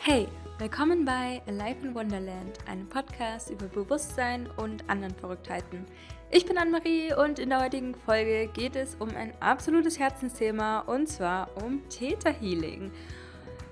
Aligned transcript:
Hey, 0.00 0.28
willkommen 0.58 1.04
bei 1.04 1.42
Alive 1.46 1.86
in 1.86 1.94
Wonderland, 1.94 2.56
einem 2.66 2.88
Podcast 2.88 3.50
über 3.50 3.66
Bewusstsein 3.66 4.48
und 4.56 4.88
anderen 4.88 5.14
Verrücktheiten. 5.16 5.84
Ich 6.30 6.46
bin 6.46 6.56
Anne-Marie 6.56 7.12
und 7.14 7.38
in 7.38 7.50
der 7.50 7.60
heutigen 7.60 7.94
Folge 7.94 8.48
geht 8.54 8.76
es 8.76 8.94
um 8.94 9.08
ein 9.10 9.34
absolutes 9.40 9.98
Herzensthema 9.98 10.80
und 10.80 11.08
zwar 11.08 11.50
um 11.62 11.86
Theta 11.90 12.30
Healing. 12.30 12.92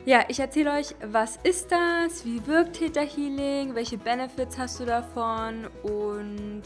Ja, 0.05 0.25
ich 0.29 0.41
erzähle 0.41 0.73
euch, 0.73 0.95
was 1.01 1.37
ist 1.43 1.71
das, 1.71 2.25
wie 2.25 2.45
wirkt 2.47 2.75
Theta 2.75 3.01
Healing, 3.01 3.75
welche 3.75 3.97
Benefits 3.97 4.59
hast 4.59 4.81
du 4.81 4.85
davon 4.85 5.69
und 5.85 6.63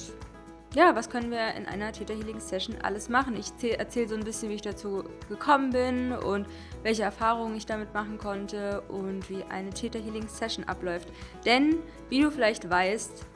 ja, 0.75 0.95
was 0.95 1.11
können 1.11 1.31
wir 1.33 1.55
in 1.55 1.67
einer 1.67 1.91
Theta 1.91 2.15
Healing 2.15 2.39
Session 2.39 2.77
alles 2.83 3.09
machen? 3.09 3.37
Ich 3.37 3.51
erzähle 3.77 4.09
so 4.09 4.15
ein 4.15 4.23
bisschen, 4.23 4.51
wie 4.51 4.55
ich 4.55 4.63
dazu 4.63 5.05
gekommen 5.29 5.71
bin 5.71 6.13
und 6.13 6.47
welche 6.83 7.03
Erfahrungen 7.03 7.57
ich 7.57 7.67
damit 7.67 7.93
machen 7.93 8.19
konnte 8.19 8.81
und 8.83 9.29
wie 9.29 9.43
eine 9.49 9.71
Theta 9.71 9.99
Healing 9.99 10.29
Session 10.29 10.65
abläuft. 10.65 11.09
Denn, 11.45 11.79
wie 12.09 12.23
du 12.23 12.31
vielleicht 12.31 12.71
weißt, 12.71 13.27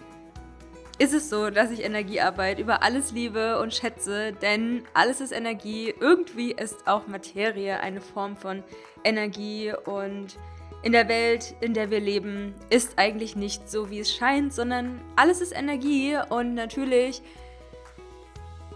ist 0.99 1.13
es 1.13 1.29
so, 1.29 1.51
dass 1.51 1.73
ich 1.73 1.83
Energiearbeit 1.83 2.61
über 2.61 2.85
alles 2.85 3.11
liebe 3.11 3.59
und 3.59 3.75
schätze, 3.75 4.33
denn 4.33 4.85
alles 4.95 5.21
ist 5.21 5.33
Energie. 5.33 5.93
Irgendwie 5.99 6.53
ist 6.53 6.87
auch 6.87 7.09
Materie 7.09 7.81
eine 7.81 8.01
Form 8.01 8.37
von 8.37 8.63
Energie 9.03 9.73
und 9.87 10.39
in 10.85 10.93
der 10.93 11.09
Welt, 11.09 11.55
in 11.61 11.73
der 11.73 11.91
wir 11.91 11.99
leben, 11.99 12.55
ist 12.69 12.99
eigentlich 12.99 13.37
nicht 13.37 13.71
so, 13.71 13.91
wie 13.91 14.01
es 14.01 14.15
scheint, 14.15 14.53
sondern 14.53 15.01
alles 15.17 15.41
ist 15.41 15.57
Energie 15.57 16.17
und 16.29 16.55
natürlich 16.55 17.23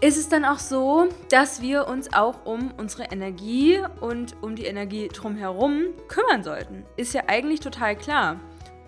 ist 0.01 0.17
es 0.17 0.27
dann 0.27 0.43
auch 0.43 0.57
so, 0.57 1.09
dass 1.29 1.61
wir 1.61 1.87
uns 1.87 2.11
auch 2.11 2.45
um 2.45 2.71
unsere 2.77 3.03
Energie 3.11 3.79
und 3.99 4.35
um 4.41 4.55
die 4.55 4.65
Energie 4.65 5.09
drumherum 5.09 5.83
kümmern 6.07 6.43
sollten. 6.43 6.83
Ist 6.95 7.13
ja 7.13 7.23
eigentlich 7.27 7.59
total 7.59 7.95
klar. 7.95 8.39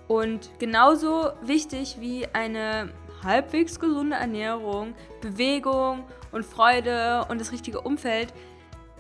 Und 0.08 0.50
genauso 0.58 1.30
wichtig 1.44 1.98
wie 2.00 2.26
eine 2.34 2.92
halbwegs 3.24 3.80
gesunde 3.80 4.16
Ernährung, 4.16 4.96
Bewegung 5.22 6.06
und 6.32 6.44
Freude 6.44 7.26
und 7.30 7.40
das 7.40 7.52
richtige 7.52 7.82
Umfeld 7.82 8.34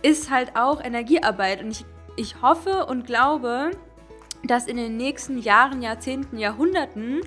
ist 0.03 0.30
halt 0.30 0.55
auch 0.55 0.83
Energiearbeit. 0.83 1.64
Und 1.64 1.72
ich, 1.72 1.86
ich 2.17 2.42
hoffe 2.42 2.86
und 2.86 3.08
glaube, 3.08 3.72
dass 4.44 4.67
in 4.67 4.78
den 4.78 4.97
nächsten 4.97 5.38
Jahren, 5.38 5.81
Jahrzehnten, 5.81 6.38
Jahrhunderten 6.38 7.22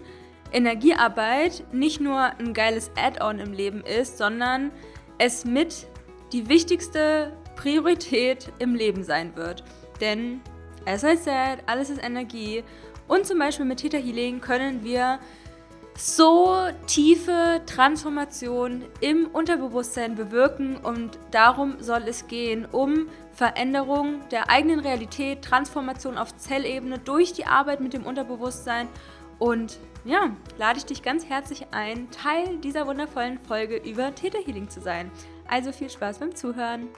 Energiearbeit 0.52 1.64
nicht 1.72 2.00
nur 2.00 2.20
ein 2.38 2.54
geiles 2.54 2.90
Add-on 2.96 3.38
im 3.38 3.52
Leben 3.52 3.82
ist, 3.82 4.18
sondern 4.18 4.70
es 5.18 5.44
mit 5.44 5.86
die 6.32 6.48
wichtigste 6.48 7.36
Priorität 7.56 8.52
im 8.58 8.74
Leben 8.74 9.04
sein 9.04 9.36
wird. 9.36 9.64
Denn, 10.00 10.40
as 10.86 11.02
I 11.02 11.16
said, 11.16 11.58
alles 11.66 11.90
ist 11.90 12.02
Energie. 12.02 12.64
Und 13.06 13.26
zum 13.26 13.38
Beispiel 13.38 13.66
mit 13.66 13.80
Theta 13.80 13.98
Healing 13.98 14.40
können 14.40 14.82
wir 14.82 15.18
so 15.96 16.68
tiefe 16.86 17.62
Transformation 17.66 18.82
im 19.00 19.26
Unterbewusstsein 19.26 20.14
bewirken 20.16 20.76
und 20.76 21.18
darum 21.30 21.76
soll 21.80 22.02
es 22.06 22.26
gehen, 22.26 22.66
um 22.70 23.08
Veränderung 23.32 24.20
der 24.30 24.50
eigenen 24.50 24.80
Realität, 24.80 25.42
Transformation 25.42 26.18
auf 26.18 26.36
Zellebene 26.36 26.98
durch 26.98 27.32
die 27.32 27.46
Arbeit 27.46 27.80
mit 27.80 27.92
dem 27.92 28.06
Unterbewusstsein 28.06 28.88
und 29.38 29.78
ja, 30.04 30.30
lade 30.58 30.78
ich 30.78 30.84
dich 30.84 31.02
ganz 31.02 31.28
herzlich 31.28 31.66
ein, 31.70 32.10
Teil 32.10 32.58
dieser 32.58 32.86
wundervollen 32.86 33.38
Folge 33.38 33.76
über 33.76 34.14
Theta 34.14 34.38
Healing 34.38 34.68
zu 34.68 34.80
sein. 34.80 35.10
Also 35.48 35.72
viel 35.72 35.90
Spaß 35.90 36.18
beim 36.18 36.34
Zuhören. 36.34 36.88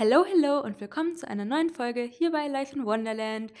Hallo, 0.00 0.24
hallo 0.24 0.60
und 0.60 0.80
willkommen 0.80 1.14
zu 1.14 1.28
einer 1.28 1.44
neuen 1.44 1.68
Folge 1.68 2.00
hier 2.00 2.32
bei 2.32 2.48
Life 2.48 2.74
in 2.74 2.86
Wonderland. 2.86 3.52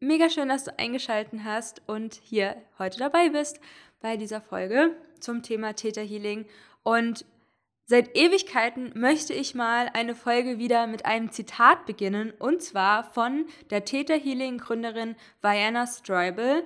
Mega 0.00 0.28
schön, 0.28 0.48
dass 0.48 0.64
du 0.64 0.76
eingeschaltet 0.76 1.44
hast 1.44 1.82
und 1.86 2.14
hier 2.20 2.56
heute 2.80 2.98
dabei 2.98 3.28
bist 3.28 3.60
bei 4.00 4.16
dieser 4.16 4.40
Folge 4.40 4.96
zum 5.20 5.44
Thema 5.44 5.74
Theta 5.74 6.00
Healing. 6.00 6.46
Und 6.82 7.24
seit 7.86 8.16
Ewigkeiten 8.16 8.90
möchte 8.96 9.34
ich 9.34 9.54
mal 9.54 9.88
eine 9.94 10.16
Folge 10.16 10.58
wieder 10.58 10.88
mit 10.88 11.06
einem 11.06 11.30
Zitat 11.30 11.86
beginnen 11.86 12.32
und 12.40 12.60
zwar 12.60 13.04
von 13.12 13.46
der 13.70 13.84
Theta 13.84 14.14
Healing 14.14 14.58
Gründerin 14.58 15.14
Vianna 15.42 15.86
Streibel. 15.86 16.64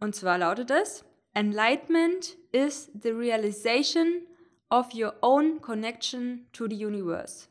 Und 0.00 0.16
zwar 0.16 0.38
lautet 0.38 0.72
es: 0.72 1.04
Enlightenment 1.34 2.36
is 2.50 2.90
the 3.00 3.10
realization 3.10 4.26
of 4.70 4.92
your 4.92 5.14
own 5.22 5.60
connection 5.60 6.48
to 6.52 6.66
the 6.68 6.84
universe. 6.84 7.46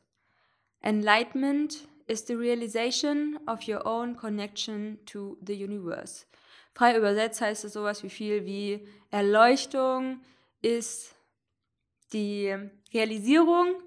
Enlightenment 0.85 1.87
is 2.07 2.25
the 2.27 2.35
realization 2.35 3.39
of 3.47 3.67
your 3.67 3.85
own 3.87 4.15
connection 4.15 4.99
to 5.07 5.37
the 5.41 5.55
universe. 5.55 6.25
Frei 6.73 6.95
übersetzt 6.95 7.41
heißt 7.41 7.65
es 7.65 7.73
sowas 7.73 8.03
wie 8.03 8.09
viel 8.09 8.45
wie 8.45 8.87
Erleuchtung 9.09 10.21
ist 10.61 11.15
die 12.13 12.55
Realisierung 12.93 13.81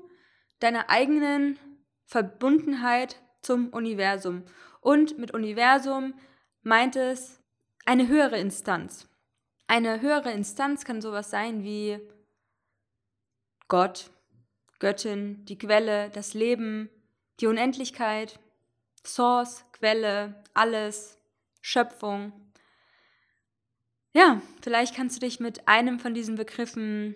deiner 0.58 0.90
eigenen 0.90 1.58
Verbundenheit 2.04 3.20
zum 3.42 3.68
Universum. 3.68 4.42
Und 4.80 5.18
mit 5.18 5.32
Universum 5.32 6.14
meint 6.62 6.96
es 6.96 7.40
eine 7.84 8.08
höhere 8.08 8.38
Instanz. 8.38 9.08
Eine 9.68 10.00
höhere 10.00 10.32
Instanz 10.32 10.84
kann 10.84 11.00
sowas 11.00 11.30
sein 11.30 11.62
wie 11.62 12.00
Gott, 13.68 14.10
Göttin, 14.78 15.44
die 15.46 15.58
Quelle, 15.58 16.10
das 16.10 16.34
Leben, 16.34 16.88
die 17.40 17.46
Unendlichkeit, 17.46 18.38
Source, 19.04 19.64
Quelle, 19.72 20.42
alles, 20.54 21.18
Schöpfung. 21.60 22.32
Ja, 24.12 24.40
vielleicht 24.62 24.94
kannst 24.94 25.16
du 25.16 25.20
dich 25.20 25.40
mit 25.40 25.68
einem 25.68 25.98
von 26.00 26.14
diesen 26.14 26.36
Begriffen 26.36 27.14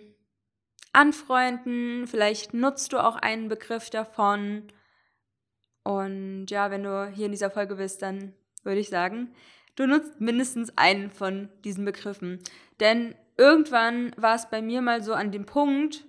anfreunden, 0.93 2.07
vielleicht 2.07 2.53
nutzt 2.53 2.93
du 2.93 3.03
auch 3.03 3.15
einen 3.15 3.49
Begriff 3.49 3.89
davon. 3.89 4.67
Und 5.83 6.47
ja, 6.47 6.71
wenn 6.71 6.83
du 6.83 7.09
hier 7.09 7.25
in 7.25 7.31
dieser 7.31 7.51
Folge 7.51 7.75
bist, 7.75 8.01
dann 8.01 8.33
würde 8.63 8.79
ich 8.79 8.89
sagen, 8.89 9.33
du 9.75 9.87
nutzt 9.87 10.21
mindestens 10.21 10.77
einen 10.77 11.09
von 11.09 11.49
diesen 11.65 11.83
Begriffen. 11.83 12.39
Denn 12.79 13.15
irgendwann 13.37 14.13
war 14.17 14.35
es 14.35 14.49
bei 14.49 14.61
mir 14.61 14.81
mal 14.81 15.03
so 15.03 15.13
an 15.13 15.31
dem 15.31 15.45
Punkt, 15.45 16.05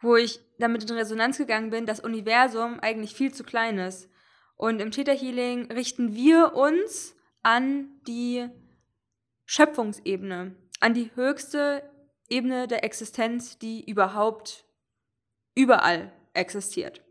wo 0.00 0.16
ich 0.16 0.40
damit 0.58 0.88
in 0.88 0.96
Resonanz 0.96 1.38
gegangen 1.38 1.70
bin, 1.70 1.86
das 1.86 2.00
Universum 2.00 2.80
eigentlich 2.80 3.14
viel 3.14 3.32
zu 3.32 3.44
klein 3.44 3.78
ist. 3.78 4.08
Und 4.56 4.80
im 4.80 4.90
Theta 4.90 5.12
Healing 5.12 5.70
richten 5.72 6.14
wir 6.14 6.54
uns 6.54 7.14
an 7.42 7.88
die 8.06 8.48
Schöpfungsebene, 9.46 10.54
an 10.80 10.94
die 10.94 11.10
höchste 11.14 11.82
Ebene 12.28 12.68
der 12.68 12.84
Existenz, 12.84 13.58
die 13.58 13.88
überhaupt 13.88 14.64
überall 15.54 16.12
existiert. 16.34 17.02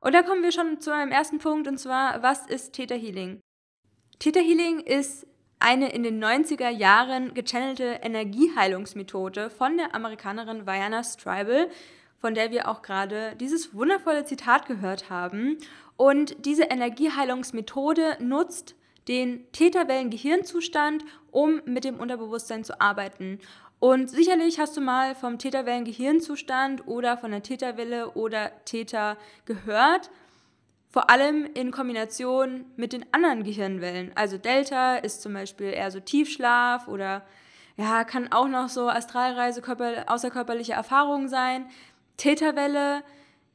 Und 0.00 0.12
da 0.12 0.22
kommen 0.22 0.42
wir 0.42 0.52
schon 0.52 0.80
zu 0.80 0.92
einem 0.92 1.12
ersten 1.12 1.38
Punkt, 1.38 1.66
und 1.66 1.78
zwar, 1.78 2.22
was 2.22 2.46
ist 2.46 2.72
Theta 2.74 2.94
Healing? 2.94 3.40
Theta 4.18 4.40
Healing 4.40 4.80
ist 4.80 5.26
eine 5.58 5.92
in 5.92 6.02
den 6.02 6.22
90er 6.22 6.68
Jahren 6.68 7.32
gechannelte 7.32 8.00
Energieheilungsmethode 8.02 9.48
von 9.48 9.78
der 9.78 9.94
Amerikanerin 9.94 10.66
Vianna 10.66 11.02
Stribel, 11.02 11.70
von 12.24 12.32
der 12.32 12.50
wir 12.50 12.68
auch 12.68 12.80
gerade 12.80 13.36
dieses 13.38 13.74
wundervolle 13.74 14.24
Zitat 14.24 14.64
gehört 14.64 15.10
haben. 15.10 15.58
Und 15.98 16.46
diese 16.46 16.62
Energieheilungsmethode 16.62 18.16
nutzt 18.18 18.76
den 19.08 19.44
Täterwellen-Gehirnzustand, 19.52 21.04
um 21.30 21.60
mit 21.66 21.84
dem 21.84 22.00
Unterbewusstsein 22.00 22.64
zu 22.64 22.80
arbeiten. 22.80 23.40
Und 23.78 24.08
sicherlich 24.08 24.58
hast 24.58 24.74
du 24.74 24.80
mal 24.80 25.14
vom 25.14 25.36
Täterwellen-Gehirnzustand 25.36 26.88
oder 26.88 27.18
von 27.18 27.30
der 27.30 27.42
Täterwelle 27.42 28.12
oder 28.12 28.52
Täter 28.64 29.18
gehört, 29.44 30.08
vor 30.88 31.10
allem 31.10 31.44
in 31.52 31.72
Kombination 31.72 32.64
mit 32.76 32.94
den 32.94 33.04
anderen 33.12 33.44
Gehirnwellen. 33.44 34.12
Also 34.14 34.38
Delta 34.38 34.96
ist 34.96 35.20
zum 35.20 35.34
Beispiel 35.34 35.66
eher 35.66 35.90
so 35.90 36.00
Tiefschlaf 36.00 36.88
oder 36.88 37.20
ja, 37.76 38.04
kann 38.04 38.32
auch 38.32 38.48
noch 38.48 38.68
so 38.68 38.88
Astralreise, 38.88 39.60
außerkörperliche 40.06 40.72
Erfahrungen 40.72 41.28
sein. 41.28 41.66
Täterwelle 42.16 43.02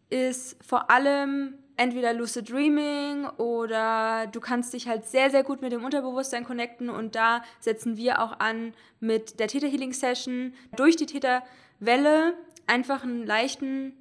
ist 0.09 0.57
vor 0.65 0.89
allem 0.89 1.55
entweder 1.77 2.13
Lucid 2.13 2.49
Dreaming 2.49 3.25
oder 3.37 4.27
du 4.27 4.41
kannst 4.41 4.73
dich 4.73 4.87
halt 4.87 5.05
sehr, 5.05 5.29
sehr 5.29 5.43
gut 5.43 5.61
mit 5.61 5.71
dem 5.71 5.85
Unterbewusstsein 5.85 6.43
connecten 6.43 6.89
und 6.89 7.15
da 7.15 7.41
setzen 7.59 7.95
wir 7.95 8.21
auch 8.21 8.39
an 8.39 8.73
mit 8.99 9.39
der 9.39 9.47
Theta 9.47 9.67
Healing 9.67 9.93
Session 9.93 10.53
durch 10.75 10.97
die 10.97 11.05
Täterwelle 11.05 12.33
einfach 12.67 13.03
einen 13.03 13.25
leichten 13.25 13.93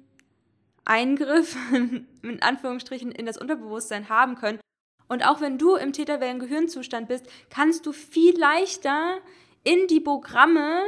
Eingriff 0.83 1.55
in 1.71 2.41
Anführungsstrichen 2.41 3.11
in 3.11 3.25
das 3.25 3.37
Unterbewusstsein 3.37 4.09
haben 4.09 4.35
können. 4.35 4.59
Und 5.07 5.25
auch 5.25 5.39
wenn 5.41 5.57
du 5.57 5.75
im 5.75 5.93
Täterwellen-Gehirnzustand 5.93 7.07
bist, 7.07 7.27
kannst 7.49 7.85
du 7.85 7.93
viel 7.93 8.37
leichter 8.37 9.17
in 9.63 9.87
die 9.87 9.99
Programme 9.99 10.83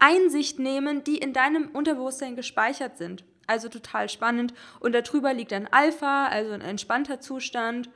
Einsicht 0.00 0.58
nehmen, 0.58 1.04
die 1.04 1.18
in 1.18 1.32
deinem 1.32 1.68
Unterbewusstsein 1.68 2.34
gespeichert 2.34 2.98
sind. 2.98 3.24
Also 3.46 3.68
total 3.68 4.08
spannend. 4.08 4.54
Und 4.80 4.92
darüber 4.92 5.32
liegt 5.32 5.52
ein 5.52 5.72
Alpha, 5.72 6.26
also 6.26 6.52
ein 6.52 6.60
entspannter 6.60 7.20
Zustand, 7.20 7.90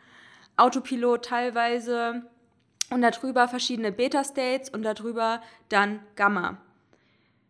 Autopilot 0.57 1.25
teilweise 1.25 2.23
und 2.91 3.03
darüber 3.03 3.49
verschiedene 3.49 3.93
Beta-States 3.93 4.71
und 4.71 4.83
darüber 4.83 5.41
dann 5.69 6.01
Gamma. 6.17 6.59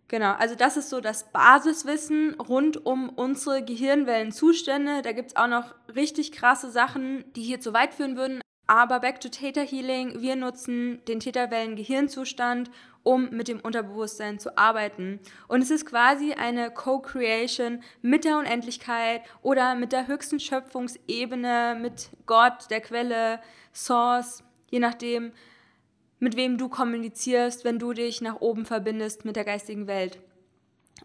Genau, 0.08 0.32
also 0.32 0.54
das 0.54 0.76
ist 0.76 0.90
so 0.90 1.00
das 1.00 1.32
Basiswissen 1.32 2.34
rund 2.34 2.84
um 2.84 3.08
unsere 3.08 3.64
Gehirnwellenzustände. 3.64 5.02
Da 5.02 5.12
gibt 5.12 5.30
es 5.30 5.36
auch 5.36 5.48
noch 5.48 5.74
richtig 5.94 6.32
krasse 6.32 6.70
Sachen, 6.70 7.24
die 7.34 7.42
hier 7.42 7.60
zu 7.60 7.72
weit 7.72 7.94
führen 7.94 8.16
würden. 8.16 8.40
Aber 8.66 9.00
back 9.00 9.20
to 9.20 9.28
Theta 9.28 9.60
Healing, 9.60 10.20
wir 10.20 10.36
nutzen 10.36 11.04
den 11.06 11.20
Theta-Wellen-Gehirnzustand, 11.20 12.70
um 13.04 13.30
mit 13.30 13.46
dem 13.46 13.60
Unterbewusstsein 13.60 14.40
zu 14.40 14.58
arbeiten. 14.58 15.20
Und 15.46 15.62
es 15.62 15.70
ist 15.70 15.86
quasi 15.86 16.32
eine 16.32 16.72
Co-Creation 16.72 17.82
mit 18.02 18.24
der 18.24 18.38
Unendlichkeit 18.38 19.22
oder 19.42 19.76
mit 19.76 19.92
der 19.92 20.08
höchsten 20.08 20.40
Schöpfungsebene, 20.40 21.78
mit 21.80 22.08
Gott, 22.26 22.70
der 22.70 22.80
Quelle, 22.80 23.40
Source, 23.72 24.42
je 24.70 24.80
nachdem, 24.80 25.32
mit 26.18 26.36
wem 26.36 26.58
du 26.58 26.68
kommunizierst, 26.68 27.64
wenn 27.64 27.78
du 27.78 27.92
dich 27.92 28.20
nach 28.20 28.40
oben 28.40 28.64
verbindest 28.64 29.24
mit 29.24 29.36
der 29.36 29.44
geistigen 29.44 29.86
Welt. 29.86 30.18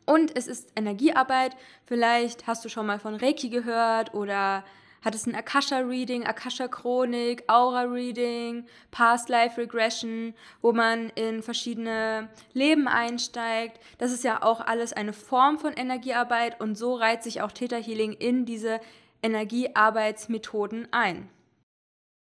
Und 0.06 0.36
es 0.36 0.48
ist 0.48 0.72
Energiearbeit. 0.76 1.56
Vielleicht 1.86 2.48
hast 2.48 2.64
du 2.64 2.70
schon 2.70 2.86
mal 2.86 3.00
von 3.00 3.16
Reiki 3.16 3.50
gehört 3.50 4.14
oder 4.14 4.64
hattest 5.04 5.28
ein 5.28 5.36
Akasha-Reading, 5.36 6.26
Akasha-Chronik, 6.26 7.44
Aura-Reading, 7.48 8.66
Past-Life-Regression, 8.92 10.34
wo 10.62 10.74
man 10.74 11.10
in 11.16 11.42
verschiedene 11.42 12.30
Leben 12.54 12.88
einsteigt. 12.88 13.80
Das 13.98 14.12
ist 14.12 14.24
ja 14.24 14.44
auch 14.44 14.62
alles 14.62 14.94
eine 14.94 15.14
Form 15.14 15.60
von 15.60 15.74
Energiearbeit 15.74 16.60
und 16.62 16.78
so 16.78 16.96
reiht 16.96 17.24
sich 17.24 17.42
auch 17.42 17.52
Theta 17.52 17.78
Healing 17.78 18.14
in 18.14 18.46
diese 18.46 18.80
Energiearbeitsmethoden 19.22 20.88
ein. 20.92 21.30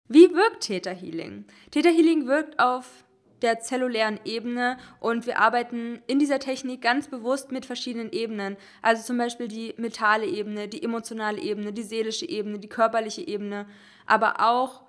Wie 0.07 0.33
wirkt 0.33 0.63
Theta 0.63 0.91
Healing? 0.91 1.45
Theta 1.71 1.89
Healing 1.89 2.27
wirkt 2.27 2.59
auf 2.59 3.05
der 3.41 3.59
zellulären 3.59 4.19
Ebene 4.25 4.77
und 4.99 5.25
wir 5.25 5.39
arbeiten 5.39 6.01
in 6.07 6.19
dieser 6.19 6.39
Technik 6.39 6.81
ganz 6.81 7.07
bewusst 7.07 7.51
mit 7.51 7.65
verschiedenen 7.65 8.11
Ebenen. 8.11 8.57
Also 8.81 9.03
zum 9.03 9.17
Beispiel 9.17 9.47
die 9.47 9.73
mentale 9.77 10.25
Ebene, 10.25 10.67
die 10.67 10.83
emotionale 10.83 11.41
Ebene, 11.41 11.73
die 11.73 11.83
seelische 11.83 12.27
Ebene, 12.27 12.59
die 12.59 12.69
körperliche 12.69 13.27
Ebene, 13.27 13.65
aber 14.05 14.41
auch 14.41 14.81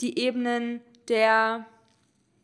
die 0.00 0.18
Ebenen 0.18 0.80
der, 1.08 1.66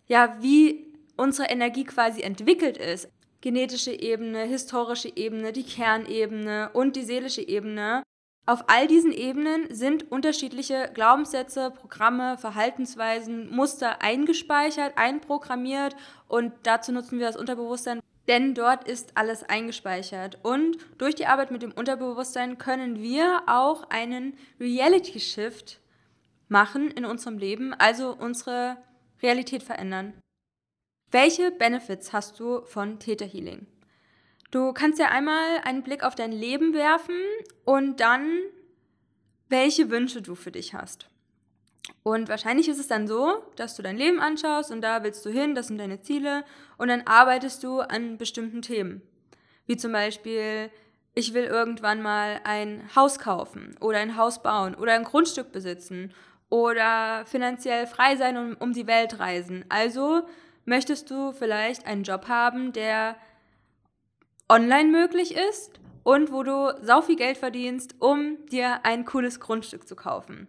ja, 0.06 0.36
wie 0.40 0.86
unsere 1.16 1.48
Energie 1.48 1.84
quasi 1.84 2.22
entwickelt 2.22 2.78
ist. 2.78 3.08
Genetische 3.40 3.92
Ebene, 3.92 4.44
historische 4.44 5.14
Ebene, 5.16 5.52
die 5.52 5.64
Kernebene 5.64 6.70
und 6.72 6.96
die 6.96 7.02
seelische 7.02 7.46
Ebene. 7.46 8.02
Auf 8.46 8.64
all 8.68 8.86
diesen 8.88 9.12
Ebenen 9.12 9.72
sind 9.72 10.10
unterschiedliche 10.10 10.90
Glaubenssätze, 10.92 11.70
Programme, 11.70 12.36
Verhaltensweisen, 12.38 13.54
Muster 13.54 14.02
eingespeichert, 14.02 14.96
einprogrammiert 14.96 15.94
und 16.26 16.52
dazu 16.64 16.90
nutzen 16.90 17.18
wir 17.18 17.26
das 17.26 17.36
Unterbewusstsein, 17.36 18.00
denn 18.28 18.54
dort 18.54 18.88
ist 18.88 19.16
alles 19.16 19.44
eingespeichert. 19.44 20.38
Und 20.42 20.78
durch 20.98 21.14
die 21.14 21.26
Arbeit 21.26 21.50
mit 21.50 21.62
dem 21.62 21.72
Unterbewusstsein 21.72 22.58
können 22.58 23.00
wir 23.00 23.42
auch 23.46 23.88
einen 23.90 24.36
Reality 24.58 25.20
Shift 25.20 25.80
machen 26.48 26.90
in 26.90 27.04
unserem 27.04 27.38
Leben, 27.38 27.74
also 27.74 28.16
unsere 28.16 28.76
Realität 29.22 29.62
verändern. 29.62 30.14
Welche 31.10 31.50
Benefits 31.50 32.12
hast 32.12 32.38
du 32.40 32.62
von 32.62 32.98
Theta 32.98 33.24
Healing? 33.24 33.66
Du 34.50 34.72
kannst 34.72 34.98
ja 34.98 35.08
einmal 35.08 35.60
einen 35.64 35.82
Blick 35.82 36.02
auf 36.02 36.14
dein 36.14 36.32
Leben 36.32 36.74
werfen 36.74 37.14
und 37.64 38.00
dann, 38.00 38.38
welche 39.48 39.90
Wünsche 39.90 40.22
du 40.22 40.34
für 40.34 40.50
dich 40.50 40.74
hast. 40.74 41.08
Und 42.02 42.28
wahrscheinlich 42.28 42.68
ist 42.68 42.78
es 42.78 42.88
dann 42.88 43.06
so, 43.06 43.42
dass 43.56 43.76
du 43.76 43.82
dein 43.82 43.96
Leben 43.96 44.20
anschaust 44.20 44.70
und 44.70 44.80
da 44.80 45.02
willst 45.02 45.24
du 45.24 45.30
hin, 45.30 45.54
das 45.54 45.68
sind 45.68 45.78
deine 45.78 46.00
Ziele 46.00 46.44
und 46.78 46.88
dann 46.88 47.02
arbeitest 47.06 47.62
du 47.62 47.80
an 47.80 48.18
bestimmten 48.18 48.62
Themen. 48.62 49.02
Wie 49.66 49.76
zum 49.76 49.92
Beispiel, 49.92 50.70
ich 51.14 51.34
will 51.34 51.44
irgendwann 51.44 52.02
mal 52.02 52.40
ein 52.44 52.88
Haus 52.96 53.18
kaufen 53.18 53.76
oder 53.80 53.98
ein 53.98 54.16
Haus 54.16 54.42
bauen 54.42 54.74
oder 54.74 54.94
ein 54.94 55.04
Grundstück 55.04 55.52
besitzen 55.52 56.12
oder 56.48 57.24
finanziell 57.26 57.86
frei 57.86 58.16
sein 58.16 58.36
und 58.36 58.54
um 58.56 58.72
die 58.72 58.86
Welt 58.86 59.20
reisen. 59.20 59.64
Also 59.68 60.22
möchtest 60.64 61.10
du 61.10 61.32
vielleicht 61.32 61.86
einen 61.86 62.02
Job 62.02 62.28
haben, 62.28 62.72
der 62.72 63.16
online 64.50 64.90
möglich 64.90 65.36
ist 65.36 65.80
und 66.02 66.32
wo 66.32 66.42
du 66.42 66.74
sau 66.82 67.00
viel 67.02 67.16
Geld 67.16 67.38
verdienst, 67.38 67.94
um 68.00 68.44
dir 68.46 68.84
ein 68.84 69.04
cooles 69.04 69.38
Grundstück 69.38 69.86
zu 69.86 69.94
kaufen. 69.94 70.48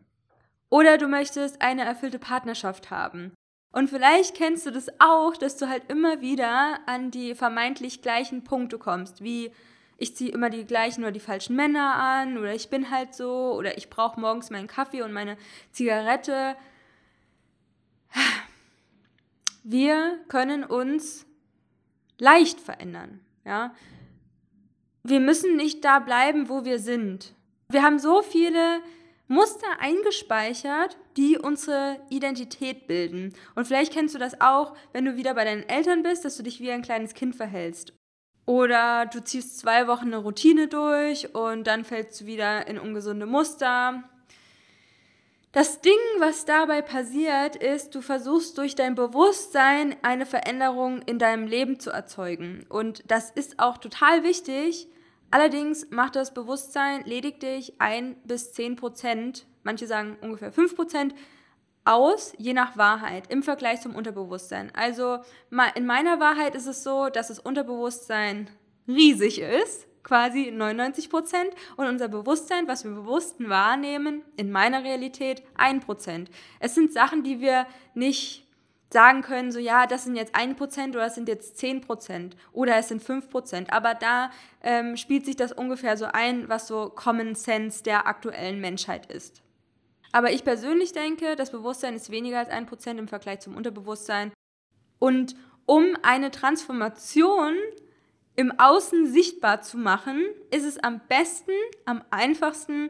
Oder 0.70 0.98
du 0.98 1.08
möchtest 1.08 1.62
eine 1.62 1.86
erfüllte 1.86 2.18
Partnerschaft 2.18 2.90
haben. 2.90 3.34
Und 3.72 3.90
vielleicht 3.90 4.36
kennst 4.36 4.66
du 4.66 4.72
das 4.72 4.88
auch, 5.00 5.38
dass 5.38 5.58
du 5.58 5.70
halt 5.70 5.84
immer 5.90 6.20
wieder 6.20 6.80
an 6.88 7.12
die 7.12 7.36
vermeintlich 7.36 8.02
gleichen 8.02 8.44
Punkte 8.44 8.80
kommst, 8.80 9.24
wie 9.24 9.52
ich 9.98 10.16
ziehe 10.16 10.32
immer 10.32 10.50
die 10.50 10.66
gleichen 10.66 11.04
oder 11.04 11.12
die 11.12 11.20
falschen 11.20 11.56
Männer 11.56 11.96
an 11.96 12.40
oder 12.40 12.56
ich 12.56 12.70
bin 12.70 12.90
halt 12.90 13.14
so 13.14 13.54
oder 13.54 13.78
ich 13.78 13.92
brauche 13.92 14.20
morgens 14.20 14.50
meinen 14.50 14.68
Kaffee 14.68 15.04
und 15.04 15.14
meine 15.14 15.38
Zigarette. 15.72 16.56
Wir 19.64 20.20
können 20.28 20.64
uns 20.64 21.28
leicht 22.18 22.60
verändern. 22.60 23.20
Ja? 23.46 23.74
Wir 25.04 25.20
müssen 25.20 25.56
nicht 25.56 25.84
da 25.84 26.00
bleiben, 26.00 26.50
wo 26.50 26.66
wir 26.66 26.80
sind. 26.80 27.34
Wir 27.70 27.84
haben 27.84 28.00
so 28.00 28.22
viele 28.22 28.82
Muster 29.28 29.80
eingespeichert, 29.80 30.98
die 31.16 31.38
unsere 31.38 32.02
Identität 32.10 32.88
bilden. 32.88 33.34
Und 33.56 33.66
vielleicht 33.66 33.94
kennst 33.94 34.14
du 34.14 34.20
das 34.20 34.42
auch, 34.42 34.76
wenn 34.92 35.06
du 35.06 35.16
wieder 35.16 35.34
bei 35.34 35.46
deinen 35.46 35.64
Eltern 35.64 36.04
bist, 36.04 36.26
dass 36.26 36.36
du 36.36 36.44
dich 36.44 36.60
wie 36.60 36.72
ein 36.72 36.82
kleines 36.82 37.14
Kind 37.14 37.36
verhältst. 37.36 37.94
Oder 38.46 39.06
du 39.06 39.24
ziehst 39.24 39.60
zwei 39.60 39.88
Wochen 39.88 40.08
eine 40.08 40.18
Routine 40.18 40.68
durch 40.68 41.34
und 41.34 41.66
dann 41.66 41.86
fällst 41.86 42.20
du 42.20 42.26
wieder 42.26 42.68
in 42.68 42.78
ungesunde 42.78 43.26
Muster. 43.26 44.04
Das 45.52 45.82
Ding, 45.82 46.00
was 46.20 46.46
dabei 46.46 46.82
passiert, 46.82 47.58
ist, 47.58 47.94
du 47.94 48.02
versuchst 48.02 48.58
durch 48.58 48.76
dein 48.76 48.96
Bewusstsein 48.96 49.98
eine 50.02 50.26
Veränderung 50.26 51.02
in 51.02 51.20
deinem 51.20 51.46
Leben 51.46 51.78
zu 51.78 51.90
erzeugen. 51.90 52.66
Und 52.70 53.04
das 53.12 53.32
ist 53.32 53.60
auch 53.60 53.78
total 53.78 54.24
wichtig. 54.24 54.88
Allerdings 55.30 55.90
macht 55.90 56.16
das 56.16 56.34
Bewusstsein 56.34 57.04
lediglich 57.04 57.74
ein 57.80 58.16
bis 58.24 58.54
zehn 58.54 58.78
Prozent, 58.78 59.46
manche 59.64 59.88
sagen 59.88 60.18
ungefähr 60.22 60.54
fünf 60.54 60.74
Prozent, 60.74 61.14
aus, 61.84 62.34
je 62.38 62.54
nach 62.54 62.78
Wahrheit, 62.78 63.30
im 63.30 63.44
Vergleich 63.44 63.82
zum 63.82 63.94
Unterbewusstsein. 63.94 64.72
Also 64.74 65.20
in 65.76 65.86
meiner 65.86 66.22
Wahrheit 66.22 66.56
ist 66.56 66.68
es 66.68 66.84
so, 66.84 67.10
dass 67.10 67.28
das 67.28 67.40
Unterbewusstsein 67.40 68.50
riesig 68.88 69.40
ist 69.40 69.88
quasi 70.04 70.52
99 70.52 71.10
Prozent 71.10 71.50
und 71.78 71.88
unser 71.88 72.08
Bewusstsein, 72.08 72.68
was 72.68 72.84
wir 72.84 72.92
bewussten 72.92 73.50
wahrnehmen, 73.50 74.24
in 74.38 74.52
meiner 74.52 74.84
Realität 74.84 75.44
1 75.56 75.86
Prozent. 75.86 76.30
Es 76.60 76.76
sind 76.76 76.94
Sachen, 76.94 77.24
die 77.24 77.40
wir 77.40 77.66
nicht 77.94 78.48
sagen 78.92 79.22
können, 79.22 79.52
so 79.52 79.60
ja, 79.60 79.88
das 79.88 80.04
sind 80.04 80.16
jetzt 80.16 80.36
1 80.36 80.58
Prozent 80.58 80.96
oder 80.96 81.06
das 81.06 81.16
sind 81.16 81.30
jetzt 81.30 81.58
10 81.58 81.82
Prozent 81.82 82.36
oder 82.52 82.76
es 82.76 82.90
sind 82.90 83.02
5 83.02 83.30
Prozent. 83.30 83.72
Aber 83.72 83.94
da 83.94 84.32
ähm, 84.62 84.98
spielt 84.98 85.26
sich 85.26 85.36
das 85.36 85.54
ungefähr 85.54 85.98
so 85.98 86.06
ein, 86.06 86.50
was 86.50 86.68
so 86.68 86.90
Common 86.90 87.36
Sense 87.36 87.84
der 87.84 88.08
aktuellen 88.08 88.60
Menschheit 88.60 89.12
ist. 89.12 89.42
Aber 90.12 90.32
ich 90.32 90.44
persönlich 90.44 90.92
denke, 90.92 91.36
das 91.38 91.52
Bewusstsein 91.52 91.96
ist 91.96 92.12
weniger 92.12 92.40
als 92.40 92.50
1 92.50 92.68
Prozent 92.68 93.00
im 93.00 93.08
Vergleich 93.08 93.40
zum 93.40 93.56
Unterbewusstsein. 93.56 94.34
Und 95.00 95.36
um 95.66 95.96
eine 96.04 96.32
Transformation 96.32 97.56
im 98.36 98.58
Außen 98.60 99.12
sichtbar 99.12 99.62
zu 99.62 99.78
machen, 99.78 100.24
ist 100.52 100.66
es 100.66 100.78
am 100.78 101.02
besten, 101.08 101.52
am 101.86 102.04
einfachsten 102.10 102.90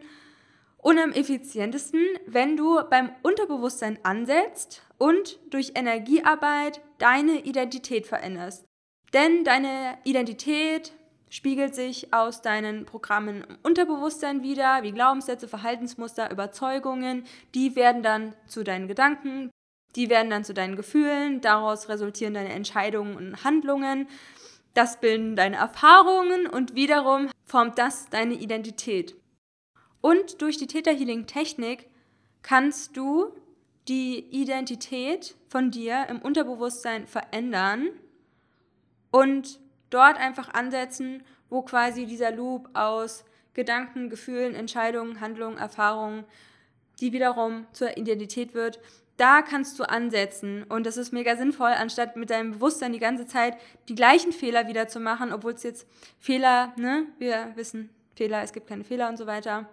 und 0.78 0.98
am 1.00 1.12
effizientesten, 1.12 2.02
wenn 2.26 2.58
du 2.58 2.80
beim 2.90 3.12
Unterbewusstsein 3.22 4.00
ansetzt 4.04 4.84
und 4.98 5.40
durch 5.50 5.74
Energiearbeit 5.76 6.82
deine 6.98 7.42
Identität 7.42 8.08
veränderst. 8.08 8.66
Denn 9.14 9.44
deine 9.44 9.98
Identität 10.04 10.94
spiegelt 11.30 11.76
sich 11.76 12.14
aus 12.14 12.42
deinen 12.42 12.86
Programmen 12.86 13.44
im 13.48 13.58
Unterbewusstsein 13.64 14.44
wieder, 14.44 14.84
wie 14.84 14.92
Glaubenssätze, 14.92 15.48
Verhaltensmuster, 15.48 16.30
Überzeugungen. 16.32 17.24
Die 17.56 17.76
werden 17.76 18.04
dann 18.04 18.34
zu 18.48 18.64
deinen 18.64 18.88
Gedanken, 18.88 19.50
die 19.96 20.10
werden 20.10 20.30
dann 20.30 20.44
zu 20.44 20.54
deinen 20.54 20.76
Gefühlen, 20.76 21.42
daraus 21.42 21.90
resultieren 21.90 22.34
deine 22.34 22.54
Entscheidungen 22.54 23.16
und 23.16 23.44
Handlungen. 23.44 24.08
Das 24.74 25.00
bilden 25.00 25.36
deine 25.36 25.58
Erfahrungen 25.58 26.48
und 26.48 26.76
wiederum 26.76 27.30
formt 27.44 27.78
das 27.78 28.10
deine 28.10 28.36
Identität. 28.36 29.16
Und 30.00 30.42
durch 30.42 30.58
die 30.58 30.68
Theta 30.68 30.92
Healing 30.92 31.28
Technik 31.28 31.90
kannst 32.42 32.96
du 32.98 33.36
die 33.88 34.20
Identität 34.20 35.36
von 35.50 35.72
dir 35.72 36.08
im 36.10 36.20
Unterbewusstsein 36.20 37.08
verändern 37.08 37.90
und 39.12 39.60
dort 39.90 40.18
einfach 40.18 40.54
ansetzen, 40.54 41.24
wo 41.50 41.62
quasi 41.62 42.06
dieser 42.06 42.32
Loop 42.32 42.70
aus 42.74 43.26
Gedanken, 43.54 44.10
Gefühlen, 44.10 44.56
Entscheidungen, 44.56 45.20
Handlungen, 45.20 45.58
Erfahrungen, 45.58 46.24
die 47.02 47.12
wiederum 47.12 47.68
zur 47.74 47.98
Identität 47.98 48.54
wird, 48.54 48.80
da 49.22 49.44
kannst 49.44 49.80
du 49.80 49.84
ansetzen. 49.84 50.64
Und 50.64 50.86
das 50.86 50.98
ist 50.98 51.14
mega 51.14 51.36
sinnvoll, 51.36 51.72
anstatt 51.72 52.16
mit 52.16 52.32
deinem 52.32 52.54
Bewusstsein 52.54 52.92
die 52.92 53.00
ganze 53.00 53.28
Zeit 53.28 53.56
die 53.88 53.96
gleichen 53.96 54.32
Fehler 54.32 54.68
wieder 54.68 54.88
zu 54.88 55.00
machen, 55.00 55.32
obwohl 55.32 55.54
es 55.54 55.62
jetzt 55.62 55.88
Fehler, 56.20 56.74
ne, 56.76 57.06
wir 57.20 57.52
wissen, 57.56 57.92
Fehler, 58.16 58.42
es 58.42 58.52
gibt 58.52 58.68
keine 58.68 58.84
Fehler 58.84 59.10
und 59.10 59.18
so 59.18 59.28
weiter. 59.28 59.70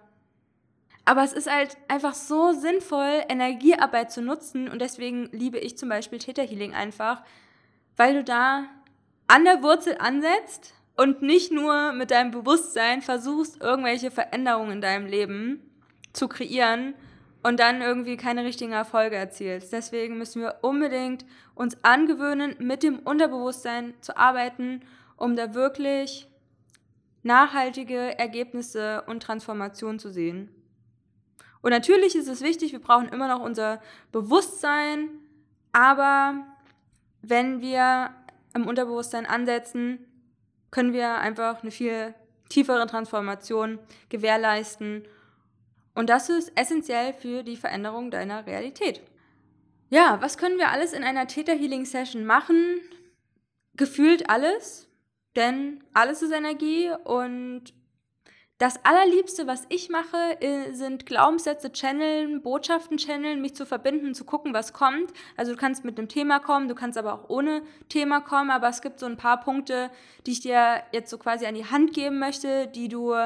Aber 1.06 1.24
es 1.24 1.32
ist 1.32 1.50
halt 1.50 1.78
einfach 1.88 2.12
so 2.12 2.52
sinnvoll, 2.52 3.22
Energiearbeit 3.30 4.12
zu 4.12 4.20
nutzen 4.20 4.68
und 4.68 4.82
deswegen 4.82 5.30
liebe 5.32 5.58
ich 5.58 5.78
zum 5.78 5.88
Beispiel 5.88 6.18
Theta 6.18 6.42
Healing 6.42 6.74
einfach, 6.74 7.22
weil 7.96 8.12
du 8.12 8.24
da 8.24 8.66
an 9.26 9.44
der 9.44 9.62
Wurzel 9.62 9.96
ansetzt 9.98 10.74
und 10.98 11.22
nicht 11.22 11.50
nur 11.50 11.92
mit 11.92 12.10
deinem 12.10 12.32
Bewusstsein 12.32 13.00
versuchst, 13.00 13.62
irgendwelche 13.62 14.10
Veränderungen 14.10 14.72
in 14.72 14.80
deinem 14.82 15.06
Leben 15.06 15.62
zu 16.12 16.28
kreieren 16.28 16.92
und 17.42 17.60
dann 17.60 17.82
irgendwie 17.82 18.16
keine 18.16 18.44
richtigen 18.44 18.72
Erfolge 18.72 19.16
erzielst. 19.16 19.72
Deswegen 19.72 20.18
müssen 20.18 20.42
wir 20.42 20.58
unbedingt 20.62 21.24
uns 21.54 21.76
angewöhnen, 21.82 22.56
mit 22.58 22.82
dem 22.82 22.98
Unterbewusstsein 22.98 23.94
zu 24.00 24.16
arbeiten, 24.16 24.80
um 25.16 25.36
da 25.36 25.54
wirklich 25.54 26.28
nachhaltige 27.22 28.18
Ergebnisse 28.18 29.02
und 29.06 29.22
Transformationen 29.22 29.98
zu 29.98 30.10
sehen. 30.10 30.50
Und 31.60 31.70
natürlich 31.70 32.14
ist 32.14 32.28
es 32.28 32.40
wichtig, 32.40 32.72
wir 32.72 32.80
brauchen 32.80 33.08
immer 33.08 33.28
noch 33.28 33.40
unser 33.40 33.80
Bewusstsein, 34.12 35.08
aber 35.72 36.46
wenn 37.22 37.60
wir 37.60 38.10
im 38.54 38.66
Unterbewusstsein 38.66 39.26
ansetzen, 39.26 40.04
können 40.70 40.92
wir 40.92 41.18
einfach 41.18 41.62
eine 41.62 41.70
viel 41.70 42.14
tiefere 42.48 42.86
Transformation 42.86 43.78
gewährleisten. 44.08 45.04
Und 45.98 46.10
das 46.10 46.28
ist 46.28 46.52
essentiell 46.54 47.12
für 47.12 47.42
die 47.42 47.56
Veränderung 47.56 48.12
deiner 48.12 48.46
Realität. 48.46 49.00
Ja, 49.90 50.18
was 50.20 50.38
können 50.38 50.56
wir 50.56 50.70
alles 50.70 50.92
in 50.92 51.02
einer 51.02 51.26
Theta 51.26 51.50
Healing 51.50 51.84
Session 51.84 52.24
machen? 52.24 52.80
Gefühlt 53.74 54.30
alles, 54.30 54.86
denn 55.34 55.82
alles 55.94 56.22
ist 56.22 56.30
Energie 56.30 56.88
und 57.02 57.74
das 58.58 58.84
allerliebste, 58.84 59.48
was 59.48 59.64
ich 59.70 59.88
mache, 59.88 60.38
sind 60.70 61.04
Glaubenssätze 61.04 61.72
channeln, 61.72 62.42
Botschaften 62.42 62.98
channeln, 62.98 63.40
mich 63.40 63.56
zu 63.56 63.66
verbinden, 63.66 64.14
zu 64.14 64.24
gucken, 64.24 64.54
was 64.54 64.72
kommt. 64.72 65.12
Also 65.36 65.50
du 65.50 65.58
kannst 65.58 65.84
mit 65.84 65.98
einem 65.98 66.08
Thema 66.08 66.38
kommen, 66.38 66.68
du 66.68 66.76
kannst 66.76 66.96
aber 66.96 67.12
auch 67.12 67.28
ohne 67.28 67.62
Thema 67.88 68.20
kommen, 68.20 68.52
aber 68.52 68.68
es 68.68 68.82
gibt 68.82 69.00
so 69.00 69.06
ein 69.06 69.16
paar 69.16 69.40
Punkte, 69.40 69.90
die 70.26 70.30
ich 70.30 70.40
dir 70.40 70.80
jetzt 70.92 71.10
so 71.10 71.18
quasi 71.18 71.46
an 71.46 71.56
die 71.56 71.66
Hand 71.66 71.92
geben 71.92 72.20
möchte, 72.20 72.68
die 72.68 72.86
du 72.88 73.16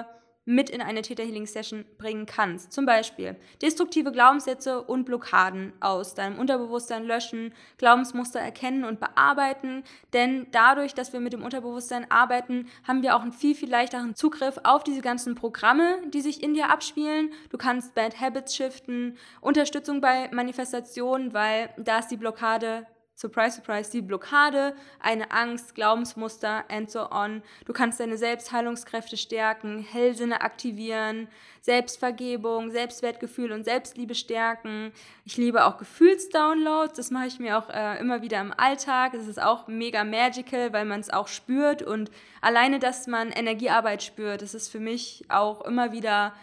mit 0.45 0.71
in 0.71 0.83
eine 0.83 1.03
Theta 1.03 1.23
Healing 1.23 1.47
Session 1.47 1.85
bringen 1.99 2.27
kannst. 2.27 2.73
Zum 2.73 2.85
Beispiel 2.85 3.37
destruktive 3.61 4.11
Glaubenssätze 4.11 4.83
und 4.83 5.05
Blockaden 5.05 5.73
aus 5.81 6.15
deinem 6.15 6.39
Unterbewusstsein 6.39 7.05
löschen, 7.05 7.55
Glaubensmuster 7.79 8.41
erkennen 8.41 8.85
und 8.85 8.99
bearbeiten. 8.99 9.85
Denn 10.13 10.47
dadurch, 10.51 10.95
dass 10.95 11.13
wir 11.13 11.21
mit 11.21 11.33
dem 11.33 11.45
Unterbewusstsein 11.45 12.11
arbeiten, 12.11 12.67
haben 12.87 13.03
wir 13.03 13.17
auch 13.17 13.23
einen 13.23 13.33
viel, 13.33 13.55
viel 13.55 13.71
leichteren 13.71 14.17
Zugriff 14.17 14.59
auf 14.65 14.83
diese 14.83 15.01
ganzen 15.01 15.35
Programme, 15.35 15.99
die 16.09 16.21
sich 16.21 16.43
in 16.43 16.55
dir 16.55 16.71
abspielen. 16.71 17.31
Du 17.51 17.59
kannst 17.59 17.95
Bad 17.95 18.21
Habits 18.21 18.57
shiften, 18.57 19.17
Unterstützung 19.41 20.01
bei 20.01 20.29
Manifestationen, 20.33 21.33
weil 21.33 21.71
da 21.79 22.01
ist 22.01 22.09
die 22.09 22.17
Blockade 22.17 22.87
surprise, 23.15 23.57
surprise, 23.57 23.91
die 23.91 24.03
Blockade, 24.03 24.75
eine 24.99 25.31
Angst, 25.31 25.75
Glaubensmuster 25.75 26.65
and 26.69 26.91
so 26.91 27.11
on. 27.11 27.43
Du 27.67 27.73
kannst 27.73 28.01
deine 28.01 28.17
Selbstheilungskräfte 28.17 29.17
stärken, 29.17 29.79
Hellsinne 29.79 30.41
aktivieren, 30.41 31.29
Selbstvergebung, 31.61 32.71
Selbstwertgefühl 32.71 33.53
und 33.53 33.65
Selbstliebe 33.65 34.15
stärken. 34.15 34.93
Ich 35.25 35.37
liebe 35.37 35.65
auch 35.65 35.79
Gefühlsdownloads, 35.79 36.95
das 36.95 37.11
mache 37.11 37.27
ich 37.27 37.39
mir 37.39 37.59
auch 37.59 37.69
äh, 37.69 37.99
immer 38.01 38.23
wieder 38.23 38.41
im 38.41 38.53
Alltag. 38.57 39.13
Das 39.13 39.29
ist 39.29 39.41
auch 39.41 39.69
mega 39.69 40.03
magical, 40.05 40.73
weil 40.73 40.85
man 40.85 41.01
es 41.01 41.11
auch 41.11 41.29
spürt 41.29 41.83
und 41.83 42.11
alleine, 42.41 42.79
dass 42.79 43.07
man 43.07 43.31
Energiearbeit 43.31 44.03
spürt, 44.03 44.43
das 44.43 44.55
ist 44.55 44.69
für 44.69 44.81
mich 44.81 45.25
auch 45.29 45.65
immer 45.65 45.93
wieder, 45.93 46.35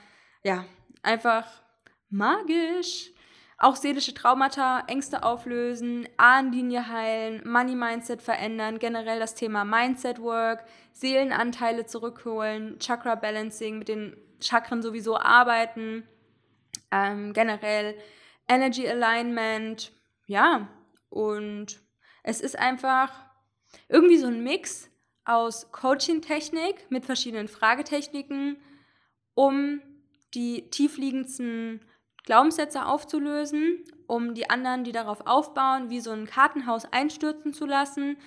ja, 0.44 0.66
einfach 1.02 1.46
magisch. 2.10 3.12
Auch 3.62 3.76
seelische 3.76 4.14
Traumata, 4.14 4.86
Ängste 4.88 5.24
auflösen, 5.24 6.08
Ahnenlinie 6.16 6.88
heilen, 6.88 7.42
Money 7.46 7.76
Mindset 7.76 8.22
verändern, 8.22 8.80
generell 8.80 9.20
das 9.20 9.36
Thema 9.36 9.66
Mindset 9.66 10.22
Work, 10.22 10.64
Seelenanteile 10.94 11.86
zurückholen, 11.86 12.80
Chakra 12.80 13.16
Balancing, 13.16 13.80
mit 13.80 13.90
den 13.90 14.16
Chakren 14.42 14.82
sowieso 14.82 15.18
arbeiten, 15.18 16.08
ähm, 16.90 17.34
generell 17.34 17.96
Energy 18.48 18.88
Alignment, 18.88 19.92
ja, 20.26 20.70
und 21.10 21.82
es 22.24 22.40
ist 22.40 22.58
einfach 22.58 23.12
irgendwie 23.90 24.18
so 24.18 24.28
ein 24.28 24.42
Mix 24.42 24.90
aus 25.26 25.70
Coaching-Technik 25.74 26.90
mit 26.90 27.06
verschiedenen 27.06 27.50
Fragetechniken, 27.50 28.56
um 29.34 29.82
die 30.34 30.70
tiefliegendsten 30.70 31.82
Glaubenssätze 32.30 32.86
aufzulösen, 32.86 33.84
um 34.06 34.36
die 34.36 34.52
anderen, 34.52 34.84
die 34.84 34.92
darauf 34.92 35.26
aufbauen, 35.26 35.90
wie 35.90 36.00
so 36.00 36.12
ein 36.12 36.28
Kartenhaus 36.28 36.86
einstürzen 36.86 37.56
zu 37.56 37.66
lassen. 37.66 38.18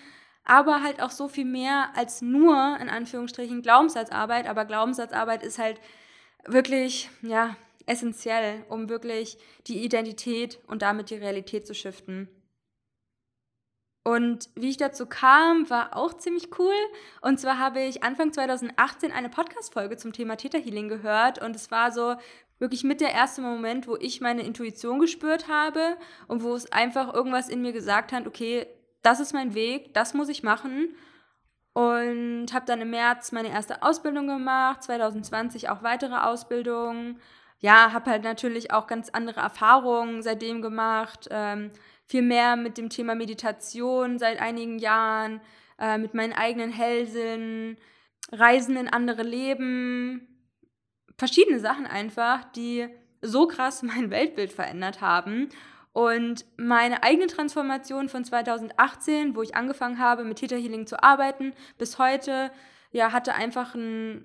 Aber 0.43 0.83
halt 0.83 1.01
auch 1.01 1.13
so 1.13 1.29
viel 1.29 1.45
mehr 1.45 1.91
als 1.95 2.21
nur, 2.21 2.77
in 2.81 2.89
Anführungsstrichen, 2.89 3.63
Glaubenssatzarbeit. 3.63 4.49
Aber 4.49 4.65
Glaubenssatzarbeit 4.65 5.45
ist 5.45 5.61
halt 5.61 5.81
wirklich, 6.45 7.11
ja, 7.23 7.55
essentiell, 7.87 8.65
um 8.69 8.89
wirklich 8.89 9.39
die 9.69 9.85
Identität 9.85 10.59
und 10.67 10.83
damit 10.83 11.11
die 11.11 11.15
Realität 11.15 11.65
zu 11.65 11.73
shiften. 11.73 12.29
Und 14.03 14.49
wie 14.57 14.71
ich 14.71 14.79
dazu 14.79 15.07
kam, 15.07 15.71
war 15.71 15.97
auch 15.97 16.15
ziemlich 16.15 16.59
cool. 16.59 16.75
Und 17.21 17.39
zwar 17.39 17.61
habe 17.61 17.83
ich 17.83 18.03
Anfang 18.03 18.33
2018 18.33 19.13
eine 19.13 19.29
Podcast-Folge 19.29 19.97
zum 19.97 20.13
Thema 20.13 20.35
Theta 20.35 20.59
Healing 20.59 20.89
gehört. 20.89 21.41
Und 21.41 21.55
es 21.55 21.71
war 21.71 21.93
so 21.93 22.17
wirklich 22.63 22.85
mit 22.85 23.01
der 23.01 23.13
erste 23.13 23.43
Moment, 23.43 23.89
wo 23.89 23.97
ich 23.97 24.21
meine 24.21 24.43
Intuition 24.43 25.01
gespürt 25.01 25.49
habe 25.49 25.97
und 26.29 26.45
wo 26.45 26.55
es 26.55 26.71
einfach 26.71 27.13
irgendwas 27.13 27.49
in 27.49 27.61
mir 27.61 27.73
gesagt 27.73 28.13
hat, 28.13 28.29
okay, 28.29 28.69
das 29.03 29.19
ist 29.19 29.35
mein 29.35 29.55
Weg, 29.55 29.93
das 29.95 30.15
muss 30.15 30.29
ich 30.29 30.45
machen. 30.45 30.95
Und 31.73 32.47
habe 32.53 32.65
dann 32.65 32.81
im 32.81 32.91
März 32.91 33.33
meine 33.33 33.51
erste 33.51 33.83
Ausbildung 33.83 34.29
gemacht, 34.29 34.85
2020 34.85 35.71
auch 35.71 35.83
weitere 35.83 36.15
Ausbildungen. 36.15 37.19
Ja, 37.59 37.93
habe 37.93 38.11
halt 38.11 38.23
natürlich 38.23 38.73
auch 38.73 38.87
ganz 38.87 39.11
andere 39.11 39.41
Erfahrungen 39.41 40.23
seitdem 40.23 40.63
gemacht. 40.63 41.29
Ähm, 41.33 41.73
viel 42.07 42.23
mehr 42.23 42.55
mit 42.55 42.79
dem 42.79 42.91
Thema 42.91 43.17
Meditation 43.17 44.21
seit 44.21 44.41
einigen 44.41 44.79
Jahren, 44.79 45.41
äh, 45.81 45.99
mit 45.99 46.15
meinen 46.15 46.33
eigenen 46.33 46.71
Hellsinn, 46.71 47.77
Reisen 48.31 48.77
in 48.77 48.89
andere 48.89 49.25
Leben, 49.25 50.32
verschiedene 51.19 51.61
Sachen 51.61 51.87
einfach, 51.87 52.45
die 52.53 52.89
so 53.21 53.47
krass 53.47 53.83
mein 53.83 54.11
Weltbild 54.11 54.53
verändert 54.53 55.01
haben. 55.01 55.49
Und 55.93 56.47
meine 56.57 57.03
eigene 57.03 57.27
Transformation 57.27 58.09
von 58.09 58.25
2018, 58.25 59.37
wo 59.37 59.43
ich 59.43 59.55
angefangen 59.55 59.99
habe, 59.99 60.25
mit 60.25 60.39
Theta 60.39 60.57
Healing 60.57 60.87
zu 60.87 61.03
arbeiten, 61.03 61.53
bis 61.77 61.99
heute, 61.99 62.51
ja, 62.93 63.13
hatte 63.13 63.35
einfach 63.35 63.75
ein 63.75 64.25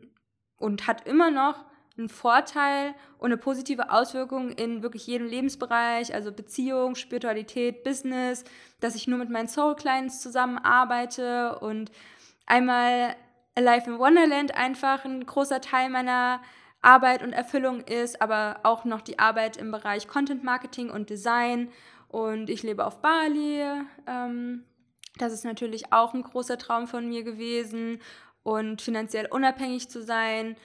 und 0.58 0.88
hat 0.88 1.06
immer 1.06 1.30
noch 1.30 1.66
einen 1.98 2.10
Vorteil 2.10 2.94
und 3.18 3.28
eine 3.28 3.38
positive 3.38 3.92
Auswirkung 3.92 4.52
in 4.52 4.84
wirklich 4.84 5.08
jedem 5.08 5.28
Lebensbereich, 5.28 6.14
also 6.14 6.32
Beziehung, 6.32 6.96
Spiritualität, 6.96 7.84
Business, 7.84 8.44
dass 8.80 8.96
ich 8.96 9.08
nur 9.08 9.18
mit 9.18 9.30
meinen 9.30 9.48
Soul 9.48 9.76
Clients 9.76 10.22
zusammenarbeite 10.22 11.60
und 11.60 11.92
einmal 12.46 13.16
Alive 13.56 13.90
in 13.90 14.00
Wonderland 14.00 14.56
einfach 14.56 15.06
ein 15.06 15.26
großer 15.26 15.62
Teil 15.62 15.90
meiner 15.90 16.42
Arbeit 16.82 17.24
und 17.24 17.34
Erfüllung 17.34 17.82
ist, 17.82 18.22
aber 18.22 18.60
auch 18.64 18.86
noch 18.86 19.02
die 19.02 19.20
Arbeit 19.20 19.58
im 19.58 19.72
Bereich 19.72 20.08
Content 20.08 20.44
Marketing 20.44 20.90
und 20.90 21.10
Design. 21.10 21.72
Und 22.08 22.50
ich 22.50 22.64
lebe 22.64 22.86
auf 22.86 23.02
Bali. 23.02 23.62
Ähm, 24.08 24.64
das 25.18 25.34
ist 25.34 25.44
natürlich 25.44 25.92
auch 25.92 26.14
ein 26.14 26.24
großer 26.24 26.58
Traum 26.58 26.88
von 26.88 27.08
mir 27.08 27.24
gewesen. 27.24 28.00
Und 28.44 28.82
finanziell 28.82 29.28
unabhängig 29.30 29.90
zu 29.90 30.02
sein, 30.02 30.56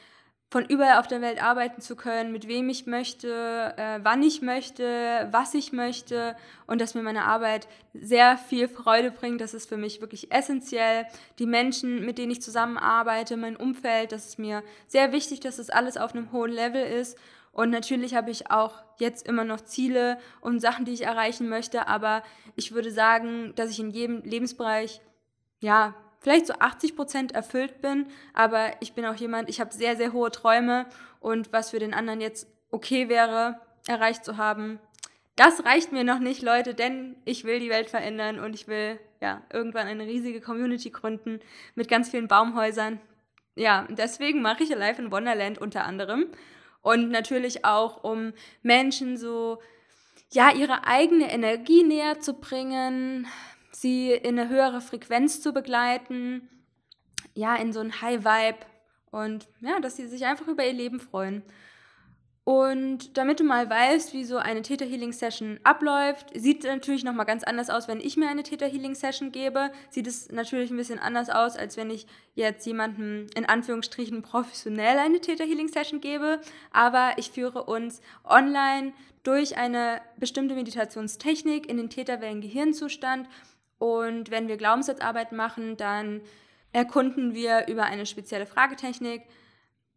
von 0.52 0.66
überall 0.66 0.98
auf 0.98 1.06
der 1.06 1.22
Welt 1.22 1.42
arbeiten 1.42 1.80
zu 1.80 1.96
können, 1.96 2.30
mit 2.30 2.46
wem 2.46 2.68
ich 2.68 2.84
möchte, 2.84 3.72
äh, 3.78 4.00
wann 4.02 4.22
ich 4.22 4.42
möchte, 4.42 5.26
was 5.30 5.54
ich 5.54 5.72
möchte 5.72 6.36
und 6.66 6.78
dass 6.78 6.94
mir 6.94 7.02
meine 7.02 7.24
Arbeit 7.24 7.68
sehr 7.94 8.36
viel 8.36 8.68
Freude 8.68 9.10
bringt. 9.10 9.40
Das 9.40 9.54
ist 9.54 9.66
für 9.66 9.78
mich 9.78 10.02
wirklich 10.02 10.30
essentiell. 10.30 11.06
Die 11.38 11.46
Menschen, 11.46 12.04
mit 12.04 12.18
denen 12.18 12.32
ich 12.32 12.42
zusammenarbeite, 12.42 13.38
mein 13.38 13.56
Umfeld, 13.56 14.12
das 14.12 14.26
ist 14.26 14.38
mir 14.38 14.62
sehr 14.88 15.10
wichtig, 15.10 15.40
dass 15.40 15.56
das 15.56 15.70
alles 15.70 15.96
auf 15.96 16.14
einem 16.14 16.32
hohen 16.32 16.52
Level 16.52 16.84
ist. 16.84 17.16
Und 17.52 17.70
natürlich 17.70 18.14
habe 18.14 18.30
ich 18.30 18.50
auch 18.50 18.74
jetzt 18.98 19.26
immer 19.26 19.44
noch 19.44 19.62
Ziele 19.62 20.18
und 20.42 20.60
Sachen, 20.60 20.84
die 20.84 20.92
ich 20.92 21.06
erreichen 21.06 21.48
möchte, 21.48 21.88
aber 21.88 22.22
ich 22.56 22.72
würde 22.72 22.90
sagen, 22.90 23.54
dass 23.56 23.70
ich 23.70 23.80
in 23.80 23.88
jedem 23.88 24.20
Lebensbereich 24.20 25.00
ja 25.60 25.94
vielleicht 26.22 26.46
so 26.46 26.54
80 26.54 26.96
Prozent 26.96 27.32
erfüllt 27.32 27.82
bin, 27.82 28.06
aber 28.32 28.70
ich 28.80 28.94
bin 28.94 29.04
auch 29.04 29.16
jemand, 29.16 29.48
ich 29.48 29.60
habe 29.60 29.74
sehr, 29.74 29.96
sehr 29.96 30.12
hohe 30.12 30.30
Träume 30.30 30.86
und 31.20 31.52
was 31.52 31.70
für 31.70 31.78
den 31.78 31.94
anderen 31.94 32.20
jetzt 32.20 32.46
okay 32.70 33.08
wäre, 33.08 33.60
erreicht 33.86 34.24
zu 34.24 34.36
haben, 34.36 34.78
das 35.36 35.64
reicht 35.64 35.92
mir 35.92 36.04
noch 36.04 36.18
nicht, 36.18 36.42
Leute, 36.42 36.74
denn 36.74 37.16
ich 37.24 37.44
will 37.44 37.58
die 37.58 37.70
Welt 37.70 37.90
verändern 37.90 38.38
und 38.38 38.54
ich 38.54 38.68
will 38.68 38.98
ja 39.20 39.42
irgendwann 39.52 39.86
eine 39.86 40.04
riesige 40.04 40.40
Community 40.40 40.90
gründen 40.90 41.40
mit 41.74 41.88
ganz 41.88 42.10
vielen 42.10 42.28
Baumhäusern. 42.28 43.00
Ja, 43.54 43.86
deswegen 43.90 44.42
mache 44.42 44.62
ich 44.62 44.74
Alive 44.74 45.00
in 45.00 45.10
Wonderland 45.10 45.58
unter 45.58 45.84
anderem 45.84 46.26
und 46.82 47.10
natürlich 47.10 47.64
auch 47.64 48.04
um 48.04 48.32
Menschen 48.62 49.16
so 49.16 49.58
ja 50.30 50.50
ihre 50.50 50.86
eigene 50.86 51.30
Energie 51.30 51.82
näher 51.82 52.20
zu 52.20 52.34
bringen, 52.34 53.26
sie 53.72 54.12
in 54.12 54.38
eine 54.38 54.48
höhere 54.48 54.80
Frequenz 54.80 55.40
zu 55.40 55.52
begleiten, 55.52 56.48
ja, 57.34 57.56
in 57.56 57.72
so 57.72 57.80
ein 57.80 58.00
High 58.00 58.24
Vibe 58.24 58.66
und 59.10 59.48
ja, 59.60 59.80
dass 59.80 59.96
sie 59.96 60.06
sich 60.06 60.24
einfach 60.24 60.48
über 60.48 60.64
ihr 60.64 60.72
Leben 60.72 61.00
freuen. 61.00 61.42
Und 62.44 63.16
damit 63.16 63.38
du 63.38 63.44
mal 63.44 63.70
weißt, 63.70 64.12
wie 64.14 64.24
so 64.24 64.36
eine 64.36 64.62
Theta 64.62 64.84
Healing 64.84 65.12
Session 65.12 65.60
abläuft, 65.62 66.30
sieht 66.34 66.64
natürlich 66.64 67.04
nochmal 67.04 67.24
ganz 67.24 67.44
anders 67.44 67.70
aus, 67.70 67.86
wenn 67.86 68.00
ich 68.00 68.16
mir 68.16 68.28
eine 68.28 68.42
Theta 68.42 68.66
Healing 68.66 68.96
Session 68.96 69.30
gebe. 69.30 69.70
Sieht 69.90 70.08
es 70.08 70.28
natürlich 70.32 70.72
ein 70.72 70.76
bisschen 70.76 70.98
anders 70.98 71.30
aus, 71.30 71.56
als 71.56 71.76
wenn 71.76 71.88
ich 71.88 72.04
jetzt 72.34 72.66
jemandem 72.66 73.26
in 73.36 73.46
Anführungsstrichen 73.46 74.22
professionell 74.22 74.98
eine 74.98 75.20
Theta 75.20 75.44
Healing 75.44 75.68
Session 75.68 76.00
gebe. 76.00 76.40
Aber 76.72 77.12
ich 77.16 77.30
führe 77.30 77.62
uns 77.62 78.00
online 78.24 78.92
durch 79.22 79.56
eine 79.56 80.00
bestimmte 80.16 80.56
Meditationstechnik 80.56 81.68
in 81.68 81.76
den 81.76 81.90
Theta 81.90 82.20
Wellen 82.20 82.40
Gehirnzustand. 82.40 83.28
Und 83.82 84.30
wenn 84.30 84.46
wir 84.46 84.56
Glaubenssatzarbeit 84.58 85.32
machen, 85.32 85.76
dann 85.76 86.20
erkunden 86.70 87.34
wir 87.34 87.66
über 87.66 87.82
eine 87.82 88.06
spezielle 88.06 88.46
Fragetechnik 88.46 89.22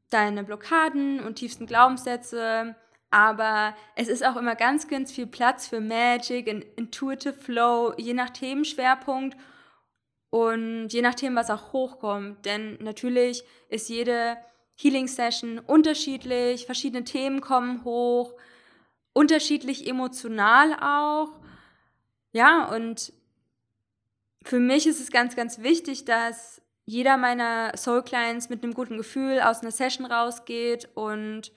deine 0.10 0.44
Blockaden 0.44 1.20
und 1.20 1.36
tiefsten 1.36 1.68
Glaubenssätze, 1.68 2.76
aber 3.12 3.76
es 3.96 4.08
ist 4.08 4.26
auch 4.26 4.38
immer 4.38 4.56
ganz, 4.56 4.88
ganz 4.88 5.12
viel 5.12 5.28
Platz 5.28 5.68
für 5.68 5.82
Magic 5.82 6.48
Intuitive 6.76 7.36
Flow, 7.36 7.94
je 7.98 8.16
nach 8.16 8.32
Themenschwerpunkt 8.32 9.38
und 10.32 10.88
je 10.90 11.04
nach 11.04 11.14
Thema, 11.14 11.42
was 11.42 11.52
auch 11.52 11.72
hochkommt. 11.72 12.44
Denn 12.44 12.80
natürlich 12.82 13.44
ist 13.70 13.88
jede 13.90 14.36
Healing 14.76 15.08
Session 15.08 15.60
unterschiedlich, 15.60 16.66
verschiedene 16.66 17.04
Themen 17.04 17.40
kommen 17.40 17.84
hoch, 17.84 18.34
unterschiedlich 19.14 19.88
emotional 19.88 20.74
auch. 20.82 21.40
Ja, 22.32 22.66
und 22.66 23.14
für 24.46 24.60
mich 24.60 24.86
ist 24.86 25.02
es 25.02 25.12
ganz, 25.12 25.36
ganz 25.36 25.64
wichtig, 25.64 26.06
dass 26.06 26.62
jeder 26.86 27.18
meiner 27.18 27.76
Soul 27.76 28.04
Clients 28.04 28.48
mit 28.50 28.64
einem 28.64 28.76
guten 28.76 28.98
Gefühl 28.98 29.42
aus 29.42 29.62
einer 29.62 29.72
Session 29.72 30.06
rausgeht 30.06 30.88
und 30.94 31.52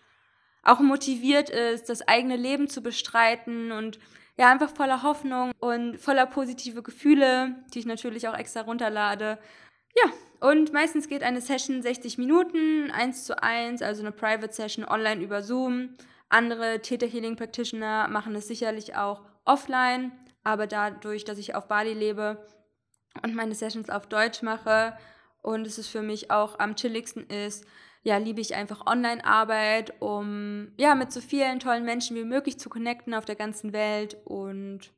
auch 0.62 0.80
motiviert 0.80 1.50
ist, 1.50 1.90
das 1.90 2.09
eigene 2.09 2.37
Leben 2.37 2.68
zu 2.68 2.83
bestreiten 2.83 3.73
und 3.73 3.99
ja, 4.38 4.50
einfach 4.50 4.75
voller 4.75 5.02
Hoffnung 5.02 5.52
und 5.59 5.99
voller 5.99 6.25
positive 6.25 6.83
Gefühle, 6.83 7.57
die 7.75 7.80
ich 7.80 7.87
natürlich 7.87 8.26
auch 8.26 8.37
extra 8.37 8.62
runterlade. 8.62 9.38
Ja, 9.95 10.49
und 10.49 10.73
meistens 10.73 11.09
geht 11.09 11.23
eine 11.23 11.42
Session 11.42 11.83
60 11.83 12.16
Minuten, 12.16 12.90
1 12.90 13.25
zu 13.25 13.42
1, 13.42 13.83
also 13.83 14.00
eine 14.00 14.12
Private 14.12 14.52
Session 14.52 14.87
online 14.87 15.23
über 15.23 15.42
Zoom. 15.42 15.97
Andere 16.30 16.80
Theta 16.80 17.04
Healing 17.07 17.37
Practitioner 17.37 18.09
machen 18.09 18.35
es 18.35 18.49
sicherlich 18.49 18.97
auch 18.97 19.23
offline, 19.45 20.12
aber 20.42 20.66
dadurch, 20.66 21.25
dass 21.25 21.38
ich 21.38 21.54
auf 21.54 21.68
Bali 21.68 21.92
lebe 21.92 22.38
und 23.22 23.34
meine 23.34 23.54
Sessions 23.54 23.90
auf 23.90 24.07
Deutsch 24.07 24.42
mache, 24.42 24.96
und 25.42 25.66
es 25.66 25.78
ist 25.78 25.88
für 25.88 26.02
mich 26.02 26.31
auch 26.31 26.59
am 26.59 26.76
chilligsten 26.76 27.26
ist, 27.26 27.64
ja, 28.02 28.16
liebe 28.16 28.40
ich 28.40 28.54
einfach 28.54 28.87
Online-Arbeit, 28.87 30.00
um 30.00 30.72
ja 30.76 30.94
mit 30.94 31.12
so 31.12 31.20
vielen 31.20 31.61
tollen 31.61 31.85
Menschen 31.85 32.16
wie 32.16 32.24
möglich 32.24 32.59
zu 32.59 32.68
connecten 32.68 33.14
auf 33.14 33.24
der 33.24 33.37
ganzen 33.37 33.72
Welt. 33.72 34.16
Und 34.24 34.92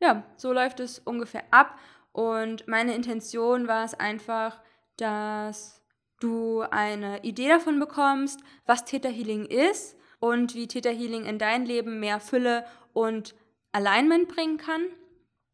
ja, 0.00 0.24
so 0.36 0.52
läuft 0.52 0.80
es 0.80 0.98
ungefähr 0.98 1.44
ab. 1.50 1.78
Und 2.12 2.66
meine 2.66 2.94
Intention 2.94 3.68
war 3.68 3.84
es 3.84 3.94
einfach, 3.94 4.60
dass 4.96 5.82
du 6.20 6.62
eine 6.62 7.22
Idee 7.22 7.48
davon 7.48 7.78
bekommst, 7.78 8.40
was 8.66 8.84
Theta 8.84 9.08
Healing 9.08 9.46
ist 9.46 9.96
und 10.18 10.54
wie 10.54 10.66
Theta 10.66 10.90
Healing 10.90 11.26
in 11.26 11.38
dein 11.38 11.64
Leben 11.64 12.00
mehr 12.00 12.18
Fülle 12.18 12.64
und 12.92 13.34
Alignment 13.72 14.28
bringen 14.28 14.56
kann. 14.56 14.82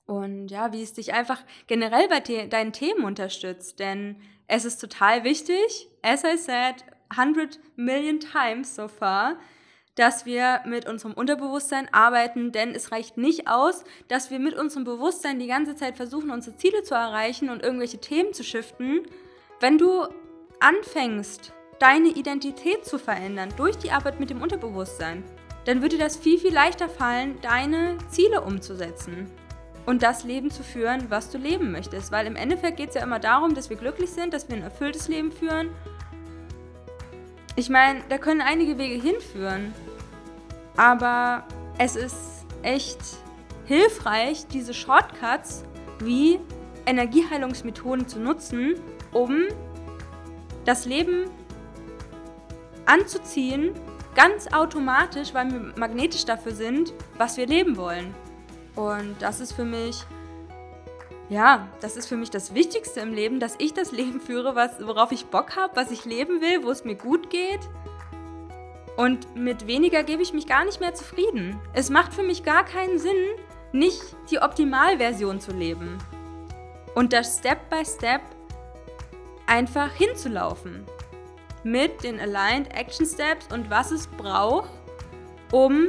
Und 0.06 0.48
ja, 0.48 0.72
wie 0.72 0.82
es 0.82 0.92
dich 0.92 1.14
einfach 1.14 1.42
generell 1.66 2.08
bei 2.08 2.20
deinen 2.20 2.72
Themen 2.72 3.04
unterstützt. 3.04 3.78
Denn 3.78 4.20
es 4.46 4.64
ist 4.64 4.78
total 4.78 5.24
wichtig, 5.24 5.88
as 6.02 6.24
I 6.24 6.36
said, 6.36 6.84
100 7.08 7.58
million 7.76 8.20
times 8.20 8.74
so 8.74 8.88
far, 8.88 9.38
dass 9.94 10.26
wir 10.26 10.60
mit 10.66 10.88
unserem 10.88 11.14
Unterbewusstsein 11.14 11.88
arbeiten, 11.92 12.50
denn 12.50 12.74
es 12.74 12.90
reicht 12.90 13.16
nicht 13.16 13.46
aus, 13.48 13.84
dass 14.08 14.30
wir 14.30 14.40
mit 14.40 14.54
unserem 14.54 14.84
Bewusstsein 14.84 15.38
die 15.38 15.46
ganze 15.46 15.76
Zeit 15.76 15.96
versuchen, 15.96 16.30
unsere 16.30 16.56
Ziele 16.56 16.82
zu 16.82 16.94
erreichen 16.94 17.48
und 17.48 17.62
irgendwelche 17.62 17.98
Themen 17.98 18.34
zu 18.34 18.42
shiften. 18.42 19.02
Wenn 19.60 19.78
du 19.78 20.06
anfängst, 20.58 21.52
deine 21.78 22.08
Identität 22.08 22.84
zu 22.84 22.98
verändern 22.98 23.50
durch 23.56 23.76
die 23.76 23.92
Arbeit 23.92 24.18
mit 24.18 24.30
dem 24.30 24.42
Unterbewusstsein, 24.42 25.22
dann 25.64 25.80
würde 25.80 25.96
das 25.96 26.16
viel, 26.16 26.38
viel 26.38 26.52
leichter 26.52 26.88
fallen, 26.88 27.40
deine 27.40 27.96
Ziele 28.10 28.40
umzusetzen 28.40 29.30
und 29.86 30.02
das 30.02 30.24
Leben 30.24 30.50
zu 30.50 30.62
führen, 30.62 31.10
was 31.10 31.30
du 31.30 31.38
leben 31.38 31.72
möchtest. 31.72 32.12
Weil 32.12 32.26
im 32.26 32.36
Endeffekt 32.36 32.76
geht 32.76 32.90
es 32.90 32.94
ja 32.94 33.02
immer 33.02 33.18
darum, 33.18 33.54
dass 33.54 33.70
wir 33.70 33.76
glücklich 33.76 34.10
sind, 34.10 34.32
dass 34.32 34.48
wir 34.48 34.56
ein 34.56 34.62
erfülltes 34.62 35.08
Leben 35.08 35.30
führen. 35.30 35.70
Ich 37.56 37.68
meine, 37.68 38.00
da 38.08 38.18
können 38.18 38.40
einige 38.40 38.78
Wege 38.78 39.00
hinführen. 39.00 39.74
Aber 40.76 41.44
es 41.78 41.96
ist 41.96 42.16
echt 42.62 42.98
hilfreich, 43.66 44.46
diese 44.48 44.74
Shortcuts 44.74 45.64
wie 46.00 46.40
Energieheilungsmethoden 46.86 48.08
zu 48.08 48.18
nutzen, 48.18 48.74
um 49.12 49.44
das 50.64 50.84
Leben 50.86 51.30
anzuziehen, 52.86 53.72
ganz 54.14 54.52
automatisch, 54.52 55.32
weil 55.34 55.50
wir 55.50 55.72
magnetisch 55.76 56.24
dafür 56.24 56.52
sind, 56.52 56.92
was 57.16 57.36
wir 57.36 57.46
leben 57.46 57.76
wollen. 57.76 58.14
Und 58.76 59.16
das 59.20 59.40
ist 59.40 59.52
für 59.52 59.64
mich, 59.64 60.04
ja, 61.28 61.68
das 61.80 61.96
ist 61.96 62.06
für 62.06 62.16
mich 62.16 62.30
das 62.30 62.54
Wichtigste 62.54 63.00
im 63.00 63.12
Leben, 63.12 63.40
dass 63.40 63.54
ich 63.58 63.72
das 63.72 63.92
Leben 63.92 64.20
führe, 64.20 64.54
was, 64.54 64.84
worauf 64.84 65.12
ich 65.12 65.26
Bock 65.26 65.56
habe, 65.56 65.76
was 65.76 65.90
ich 65.90 66.04
leben 66.04 66.40
will, 66.40 66.64
wo 66.64 66.70
es 66.70 66.84
mir 66.84 66.96
gut 66.96 67.30
geht. 67.30 67.60
Und 68.96 69.34
mit 69.34 69.66
weniger 69.66 70.04
gebe 70.04 70.22
ich 70.22 70.32
mich 70.32 70.46
gar 70.46 70.64
nicht 70.64 70.80
mehr 70.80 70.94
zufrieden. 70.94 71.58
Es 71.72 71.90
macht 71.90 72.14
für 72.14 72.22
mich 72.22 72.44
gar 72.44 72.64
keinen 72.64 72.98
Sinn, 72.98 73.16
nicht 73.72 74.00
die 74.30 74.38
Optimalversion 74.38 75.40
zu 75.40 75.50
leben. 75.52 75.98
Und 76.94 77.12
das 77.12 77.38
Step 77.38 77.68
by 77.70 77.84
Step 77.84 78.20
einfach 79.46 79.92
hinzulaufen. 79.92 80.84
Mit 81.64 82.04
den 82.04 82.20
Aligned 82.20 82.72
Action 82.72 83.06
Steps 83.06 83.52
und 83.52 83.68
was 83.68 83.90
es 83.90 84.06
braucht, 84.06 84.70
um 85.50 85.88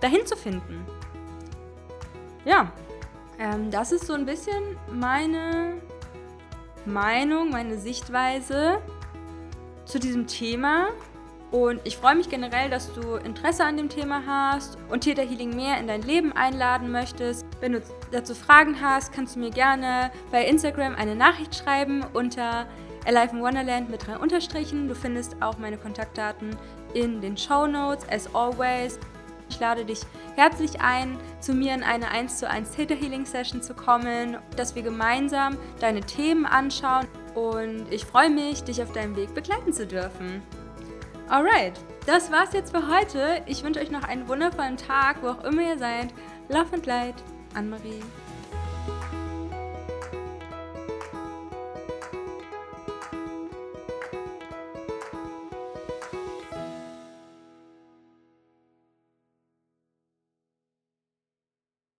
dahin 0.00 0.26
zu 0.26 0.36
finden 0.36 0.84
ja, 2.46 2.72
ähm, 3.38 3.70
das 3.70 3.92
ist 3.92 4.06
so 4.06 4.14
ein 4.14 4.24
bisschen 4.24 4.78
meine 4.90 5.74
Meinung, 6.86 7.50
meine 7.50 7.76
Sichtweise 7.76 8.80
zu 9.84 9.98
diesem 9.98 10.26
Thema. 10.26 10.88
Und 11.50 11.80
ich 11.84 11.96
freue 11.96 12.16
mich 12.16 12.28
generell, 12.28 12.70
dass 12.70 12.92
du 12.92 13.14
Interesse 13.16 13.64
an 13.64 13.76
dem 13.76 13.88
Thema 13.88 14.22
hast 14.26 14.78
und 14.88 15.02
Theta 15.02 15.22
Healing 15.22 15.54
mehr 15.54 15.78
in 15.78 15.86
dein 15.86 16.02
Leben 16.02 16.32
einladen 16.32 16.90
möchtest. 16.90 17.46
Wenn 17.60 17.72
du 17.72 17.82
dazu 18.10 18.34
Fragen 18.34 18.80
hast, 18.80 19.12
kannst 19.12 19.36
du 19.36 19.40
mir 19.40 19.50
gerne 19.50 20.10
bei 20.32 20.44
Instagram 20.44 20.94
eine 20.96 21.14
Nachricht 21.14 21.54
schreiben 21.54 22.04
unter 22.14 22.66
Alive 23.06 23.36
in 23.36 23.42
Wonderland 23.42 23.90
mit 23.90 24.06
drei 24.06 24.18
Unterstrichen. 24.18 24.88
Du 24.88 24.94
findest 24.94 25.40
auch 25.40 25.58
meine 25.58 25.78
Kontaktdaten 25.78 26.56
in 26.94 27.20
den 27.20 27.36
Show 27.36 27.66
Notes, 27.66 28.08
as 28.08 28.32
always. 28.34 28.98
Ich 29.48 29.60
lade 29.60 29.84
dich 29.84 30.00
herzlich 30.36 30.80
ein, 30.80 31.18
zu 31.40 31.54
mir 31.54 31.74
in 31.74 31.82
eine 31.82 32.10
1 32.10 32.38
zu 32.38 32.48
1 32.48 32.70
Theta 32.70 32.94
Healing 32.94 33.24
Session 33.24 33.62
zu 33.62 33.74
kommen, 33.74 34.36
dass 34.56 34.74
wir 34.74 34.82
gemeinsam 34.82 35.56
deine 35.80 36.02
Themen 36.02 36.46
anschauen 36.46 37.06
und 37.34 37.86
ich 37.90 38.04
freue 38.04 38.30
mich, 38.30 38.62
dich 38.62 38.82
auf 38.82 38.92
deinem 38.92 39.16
Weg 39.16 39.34
begleiten 39.34 39.72
zu 39.72 39.86
dürfen. 39.86 40.42
Alright, 41.28 41.72
das 42.06 42.30
war's 42.30 42.52
jetzt 42.52 42.76
für 42.76 42.86
heute. 42.86 43.42
Ich 43.46 43.64
wünsche 43.64 43.80
euch 43.80 43.90
noch 43.90 44.04
einen 44.04 44.28
wundervollen 44.28 44.76
Tag, 44.76 45.22
wo 45.22 45.28
auch 45.28 45.44
immer 45.44 45.62
ihr 45.62 45.78
seid. 45.78 46.14
Love 46.48 46.74
and 46.74 46.86
Light, 46.86 47.16
Anne-Marie. 47.54 48.02